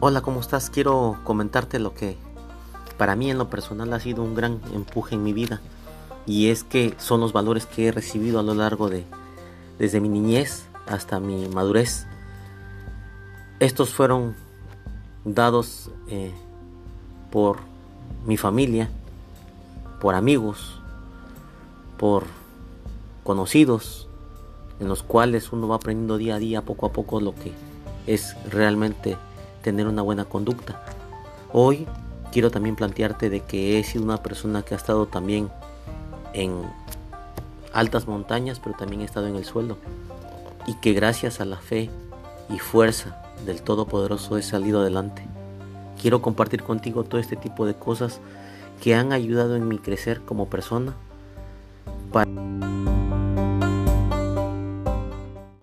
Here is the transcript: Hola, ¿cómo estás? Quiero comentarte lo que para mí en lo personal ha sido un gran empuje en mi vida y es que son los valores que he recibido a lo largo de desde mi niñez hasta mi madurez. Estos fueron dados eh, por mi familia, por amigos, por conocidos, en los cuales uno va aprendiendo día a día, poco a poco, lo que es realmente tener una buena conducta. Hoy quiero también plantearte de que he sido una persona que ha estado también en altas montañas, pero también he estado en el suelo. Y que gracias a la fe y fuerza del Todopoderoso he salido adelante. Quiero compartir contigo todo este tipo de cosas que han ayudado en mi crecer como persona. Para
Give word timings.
Hola, 0.00 0.20
¿cómo 0.20 0.38
estás? 0.38 0.70
Quiero 0.70 1.18
comentarte 1.24 1.80
lo 1.80 1.92
que 1.92 2.16
para 2.98 3.16
mí 3.16 3.32
en 3.32 3.38
lo 3.38 3.50
personal 3.50 3.92
ha 3.92 3.98
sido 3.98 4.22
un 4.22 4.36
gran 4.36 4.60
empuje 4.72 5.16
en 5.16 5.24
mi 5.24 5.32
vida 5.32 5.60
y 6.24 6.50
es 6.50 6.62
que 6.62 6.94
son 6.98 7.18
los 7.18 7.32
valores 7.32 7.66
que 7.66 7.88
he 7.88 7.90
recibido 7.90 8.38
a 8.38 8.44
lo 8.44 8.54
largo 8.54 8.88
de 8.88 9.04
desde 9.76 10.00
mi 10.00 10.08
niñez 10.08 10.66
hasta 10.86 11.18
mi 11.18 11.48
madurez. 11.48 12.06
Estos 13.58 13.92
fueron 13.92 14.36
dados 15.24 15.90
eh, 16.06 16.32
por 17.32 17.56
mi 18.24 18.36
familia, 18.36 18.88
por 20.00 20.14
amigos, 20.14 20.80
por 21.98 22.22
conocidos, 23.24 24.06
en 24.78 24.86
los 24.86 25.02
cuales 25.02 25.50
uno 25.50 25.66
va 25.66 25.74
aprendiendo 25.74 26.18
día 26.18 26.36
a 26.36 26.38
día, 26.38 26.62
poco 26.62 26.86
a 26.86 26.92
poco, 26.92 27.20
lo 27.20 27.34
que 27.34 27.52
es 28.06 28.36
realmente 28.48 29.16
tener 29.68 29.86
una 29.86 30.00
buena 30.00 30.24
conducta. 30.24 30.82
Hoy 31.52 31.86
quiero 32.32 32.50
también 32.50 32.74
plantearte 32.74 33.28
de 33.28 33.40
que 33.40 33.78
he 33.78 33.84
sido 33.84 34.02
una 34.02 34.22
persona 34.22 34.62
que 34.62 34.72
ha 34.72 34.78
estado 34.78 35.04
también 35.04 35.50
en 36.32 36.62
altas 37.74 38.08
montañas, 38.08 38.60
pero 38.60 38.74
también 38.76 39.02
he 39.02 39.04
estado 39.04 39.26
en 39.26 39.36
el 39.36 39.44
suelo. 39.44 39.76
Y 40.66 40.72
que 40.76 40.94
gracias 40.94 41.42
a 41.42 41.44
la 41.44 41.58
fe 41.58 41.90
y 42.48 42.58
fuerza 42.58 43.22
del 43.44 43.60
Todopoderoso 43.60 44.38
he 44.38 44.42
salido 44.42 44.80
adelante. 44.80 45.22
Quiero 46.00 46.22
compartir 46.22 46.62
contigo 46.62 47.04
todo 47.04 47.20
este 47.20 47.36
tipo 47.36 47.66
de 47.66 47.74
cosas 47.74 48.20
que 48.82 48.94
han 48.94 49.12
ayudado 49.12 49.54
en 49.54 49.68
mi 49.68 49.78
crecer 49.78 50.22
como 50.22 50.48
persona. 50.48 50.94
Para 52.10 52.30